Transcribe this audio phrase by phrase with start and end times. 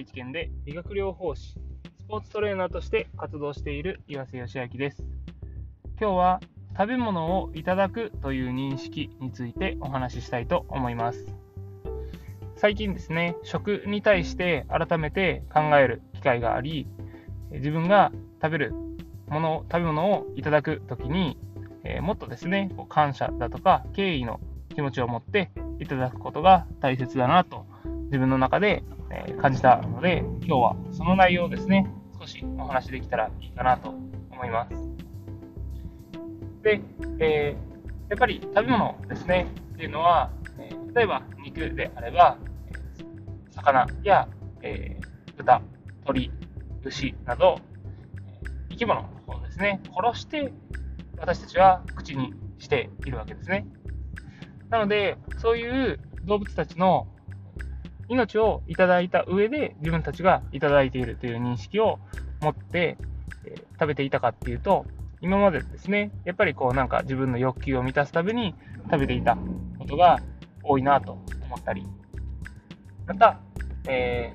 [0.00, 1.58] 愛知県で理学療法士、ス
[2.08, 5.04] ポーツトレーナーとして活動している岩瀬義明です。
[6.00, 6.40] 今日は
[6.72, 11.36] 食べ物をいただくという認識についてお話ししたいと思います。
[12.56, 16.86] 最近ですね、食に対して改めて考える機会があり、
[17.50, 18.72] 自分が食べる
[19.28, 21.36] もの、食べ物をいただくときに、
[21.84, 24.40] えー、もっとですね、感謝だとか敬意の
[24.74, 27.66] 気持ちを持っていただくことが大切だなと
[28.04, 31.86] 自分の中で、え感じたので、今日はその内容をですね、
[32.18, 33.90] 少しお話できたらいいかなと
[34.30, 34.74] 思います。
[36.62, 36.80] で、
[37.18, 42.38] えー、やっぱり食べ物ですね、っていうのは、え、例えば肉であれば、
[43.50, 44.28] 魚や、
[44.62, 45.62] えー、豚、
[46.04, 46.30] 鳥、
[46.84, 47.58] 牛など、
[48.70, 50.52] 生き物をですね、殺して
[51.18, 53.66] 私たちは口にしているわけですね。
[54.68, 57.08] なので、そういう動物たちの
[58.10, 62.00] 命をいただいた上で自分たちがいただいているという認識を
[62.40, 62.98] 持って、
[63.46, 64.84] えー、食べていたかっていうと、
[65.22, 68.56] 今までですね、やっぱりこうなんか自分の欲求を満たすために
[68.90, 69.38] 食べていた
[69.78, 70.18] ことが
[70.64, 71.86] 多いなと思ったり、
[73.06, 73.38] また、
[73.88, 74.34] え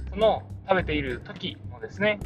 [0.00, 2.18] ー、その食べている時もですね、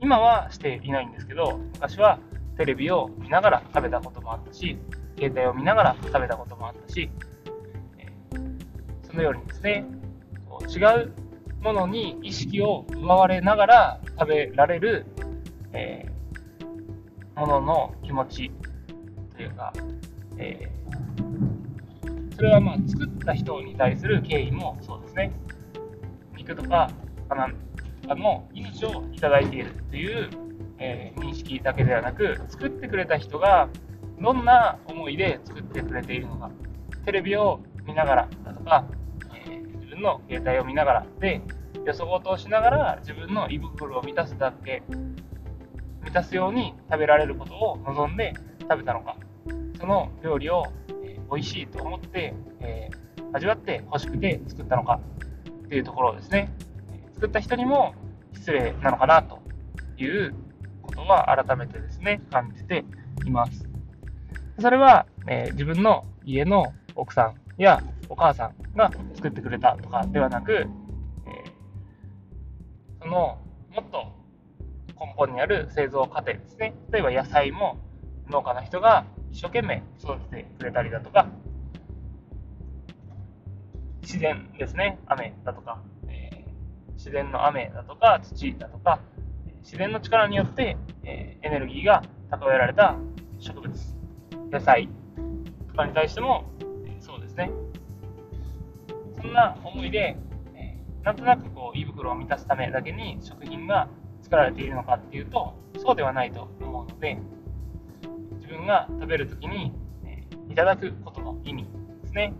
[0.00, 2.18] 今はしていないんですけど、昔は
[2.56, 4.76] テレビを見ながら食べたこともあったし、
[5.16, 7.10] 携帯を見ながら食べたこともあったし、
[9.14, 9.86] のようにですね、
[10.68, 11.12] 違う
[11.62, 15.06] ものに意識を奪われながら食べられる、
[15.72, 18.52] えー、ものの気持ち
[19.34, 19.72] というか、
[20.36, 25.32] えー、それはまあ作った人に対する敬意もそうですね。
[26.36, 26.90] 肉とか
[27.28, 27.48] 魚
[28.14, 30.28] の命をいただいているという、
[30.78, 33.68] えー、認識だけではなく、作ってくれた人が
[34.20, 36.50] どんな思いで作ってくれているのか、
[37.06, 38.84] テレビを見ながらだとか、
[40.04, 41.40] の携帯を見ながらで、
[41.84, 44.82] よそごとをしながら自分の胃袋を満たすだけ、
[46.02, 49.16] 満たすように食べられることを望んで食べたのか、
[49.80, 50.64] その料理を、
[51.04, 55.00] えー、美味しいと思って、えー、味わって欲しくて作ったのか。
[55.64, 56.50] っていうところをですね、
[57.14, 57.94] 作った人にも
[58.34, 59.40] 失礼なのかなと
[59.96, 60.34] いう
[60.82, 62.84] ことは改めてですね、感じて
[63.24, 63.66] います。
[64.60, 73.38] それは、えー、自分の家の奥さんやお母さんが作ってくれたとかではなく、えー、その
[73.74, 74.12] もっと
[74.98, 76.74] 根本にある製造過程ですね。
[76.90, 77.78] 例えば野菜も
[78.28, 81.26] 農家の人が一生懸命育ててくれたりだとか、
[84.02, 89.00] 自然ですね、雨だとか、えー、自然の雨だとか土だとか、
[89.62, 92.96] 自然の力によって、えー、エネルギーが蓄えられた
[93.38, 93.72] 植物
[94.50, 94.88] 野菜
[95.68, 96.44] とかに対しても、
[97.34, 97.50] ですね。
[99.20, 100.16] そんな思いで、
[100.54, 103.88] えなんとなくこう胃袋を満たすためだけに食品が
[104.22, 107.18] 作られているのかっていうと、そうではないと思うので、
[108.36, 109.72] 自分が食べるときに、
[110.06, 111.64] えいただくことの意味
[112.02, 112.34] ですね。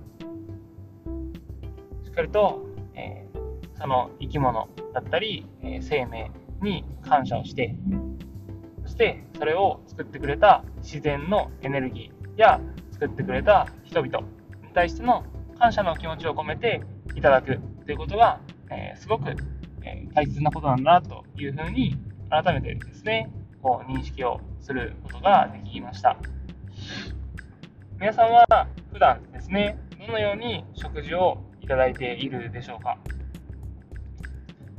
[2.05, 3.27] しっかりと、え
[3.77, 6.31] その生き物だったり、え生命
[6.63, 7.75] に感謝をして
[8.85, 12.61] そ、してそれを作ってくれた自然のエネルギーや
[12.93, 14.27] 作ってくれた人々
[14.75, 15.25] 対しての
[15.59, 16.83] 感謝の気持ちを込めて
[17.15, 18.41] いただくということが、
[18.71, 19.31] えー、すごく、
[19.83, 21.97] えー、大切なことなんだなというふうに
[22.29, 23.33] 改めてですね
[23.63, 26.19] こう認識をすることができました。
[28.01, 28.45] 皆さんは
[28.93, 32.99] 普段ですねどのように食事をいただいているでしょうか？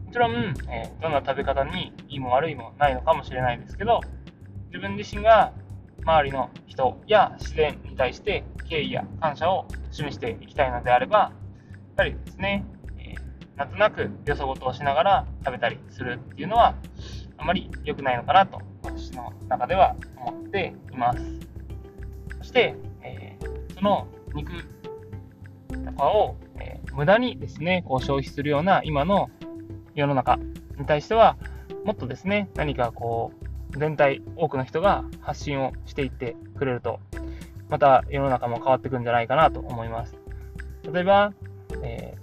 [0.06, 4.02] もちろん、えー、どんな食べ方にいいも悪いもないのかもしれないですけど、
[4.68, 5.54] 自分自身が
[6.06, 11.32] 周りの人や自然に対して敬意や感謝を示していきたいのであれば、やっ
[11.98, 12.64] ぱりですね、
[13.00, 16.76] えー、なんとなくよそごとをしながら食べたりするっていうのは、
[17.38, 21.20] あまり良くないのかなと、私の中では思っています。
[22.38, 24.52] そして、えー、その肉
[25.84, 29.30] とかを、えー、無駄にですね、こう消費するような今の
[29.96, 30.38] 世の中
[30.78, 31.38] に対しては、
[31.84, 33.45] もっとですね、何かこう、
[33.78, 37.00] 全体、多くの人が発信をしていってくれると、
[37.70, 40.16] また世の中も変わっていくんじゃないかなと思います。
[40.92, 41.34] 例えば、
[41.84, 42.16] え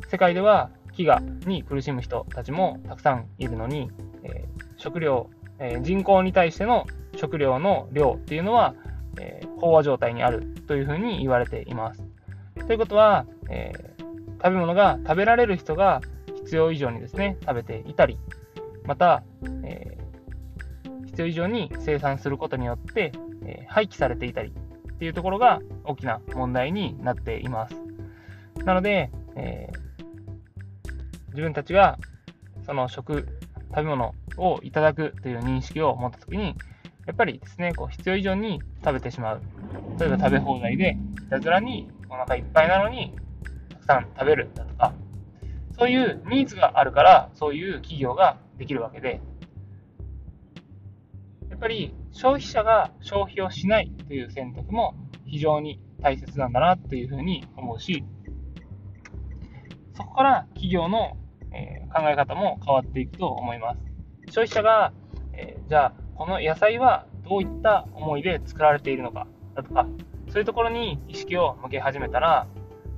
[0.00, 3.90] ー、世界では飢餓に苦しむ人たちもたくさんいるのに、
[4.22, 5.28] えー、食料、
[5.58, 8.74] えー、人口に対しての食料の量っていうのは、
[9.18, 12.02] え飽和状態にあるというふうに言われています。
[12.66, 13.72] ということは、え
[14.42, 16.00] 食べ物が食べられる人が
[16.44, 18.18] 必要以上にですね、食べていたり、
[18.84, 19.22] また、
[19.64, 19.98] え、
[21.20, 23.12] 必要以上に生産することによって、
[23.44, 24.54] えー、廃棄されていたり
[24.92, 27.74] っていうところが大きな問題になっています。
[28.64, 31.98] なので、えー、自分たちが
[32.64, 33.26] その食、
[33.68, 36.54] 食べ物をいただくという認識を持ったときに、
[37.06, 39.42] やっぱりですね、こう必要以上に食べてしまう。
[39.98, 40.96] 例えば食べ放題で、
[41.26, 43.14] いたずらにお腹いっぱいなのに、
[43.68, 44.94] たくさん食べるだとか、
[45.78, 49.20] そういうニーズがあるから、そういう企業ができるわけで、
[51.60, 54.94] ぱり消費者が消費をしないという選択も
[55.26, 58.04] 非常に大切なんだなというふうに思うし、
[59.94, 61.16] そこから企業の、
[61.52, 63.80] え考え方も変わっていくと思います。
[64.32, 64.92] 消費者が、
[65.32, 69.86] え、じゃあこの野菜はどういった思いで作られているのかだとか、
[70.28, 72.46] そういうところに意識を向け始めたら、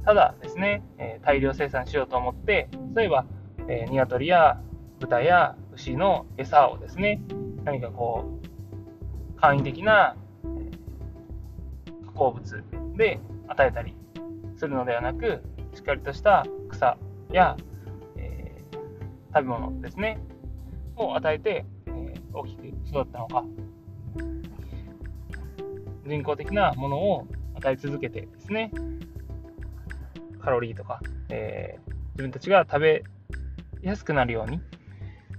[0.04, 3.24] ただですね、え、大量生産しようと思って、例えば、
[3.68, 4.60] えー、鶏や
[5.00, 7.22] 豚や牛の餌をですね、
[7.64, 8.41] 何かこう、
[9.42, 10.14] 簡易的な
[12.06, 12.64] 加工物
[12.96, 13.18] で
[13.48, 13.96] 与えたり
[14.56, 15.42] するのではなく、
[15.74, 16.96] しっかりとした草
[17.32, 17.56] や、
[18.16, 20.20] えー、食べ物ですね、
[20.94, 23.44] を与えて、えー、大きく育ったのか、
[26.06, 28.70] 人工的なものを与え続けてですね、
[30.40, 31.00] カロリーとか、
[31.30, 33.02] えー、自分たちが食べ
[33.82, 34.60] やすくなるように、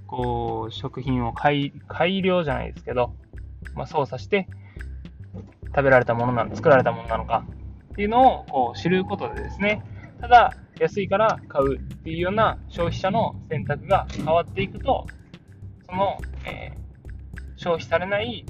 [0.07, 3.15] こう、食品を改改良じゃないですけど、
[3.75, 4.48] まあ、操作して、
[5.75, 7.45] 食べられたものなの、作られたものなのか
[7.94, 9.83] っていうのをこう知ることでですね、
[10.19, 15.07] ただ安いから買うっていうような消費者の選択が変わっていくと、
[15.86, 18.45] その、えー、消費されない、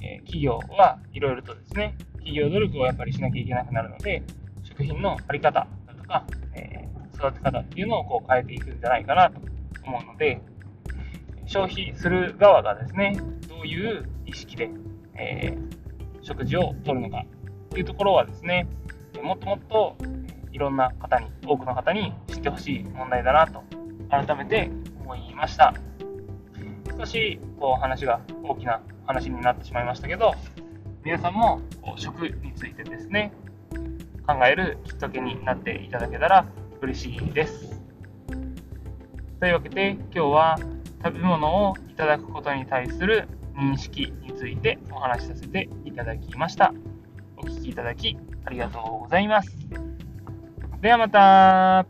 [0.00, 4.22] えー、企業はいろいろとですね、企業努力をやっぱりしなきゃいけなくなるので、
[4.62, 6.24] 食品のあり方だとか、
[6.54, 9.40] えー、育て方っていうのをこう変えていくんじゃないかなと
[9.86, 10.40] 思うので、
[11.46, 13.18] 消費する側がですね、
[13.48, 14.70] どういう意識で、
[15.16, 18.68] えー、食事をとるのかっていうところはですね、
[19.22, 19.96] もっともっと
[20.52, 23.62] いろんな方に、多くの方に知ってほしい問題だなと
[24.10, 24.70] 改めて
[25.00, 25.74] 思いました。
[26.98, 30.34] 少しこう話が大きな話になってしまいましたけど、
[31.04, 33.32] 皆さんもこう食についてですね、
[34.26, 36.46] 考えるきっかけになっていただけたら
[36.82, 37.80] 嬉しいです。
[39.40, 40.58] というわけで今日は
[41.04, 43.28] 食べ物をいただくことに対する
[43.58, 46.72] 認識についてお話しさせていただきました。
[47.36, 49.56] お聴きいただきありがとうございます。
[50.80, 51.86] ではまた